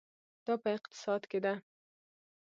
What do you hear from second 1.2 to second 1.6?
کې ده.